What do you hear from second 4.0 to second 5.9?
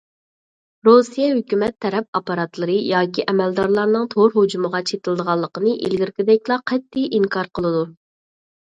تور ھۇجۇمىغا چېتىلىدىغانلىقىنى